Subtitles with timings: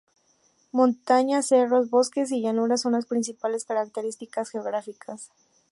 [0.71, 5.29] Montañas, cerros, bosques y llanura son las principales características geográficas.